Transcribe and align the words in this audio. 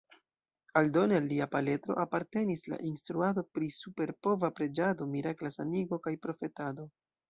Aldone 0.79 1.19
al 1.21 1.27
lia 1.33 1.47
paletro 1.57 1.97
apartenis 2.05 2.65
la 2.73 2.81
instruado 2.93 3.45
pri 3.59 3.71
superpova 3.79 4.53
preĝado, 4.61 5.11
mirakla 5.17 5.57
sanigo 5.63 6.05
kaj 6.07 6.21
profetado. 6.29 6.93